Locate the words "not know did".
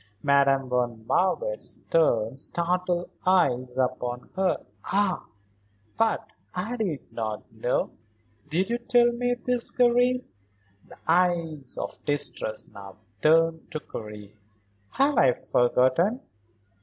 7.13-8.71